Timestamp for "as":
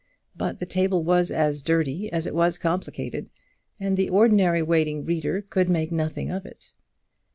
1.29-1.61, 2.11-2.25